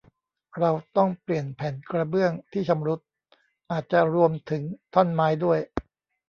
[0.59, 2.99] เราต้องเปลี่ยนแผ่นกระเบื้องที่ชำรุด
[3.71, 4.61] อาจจะรวมถึง
[4.93, 5.59] ท่อนไม้ด้วย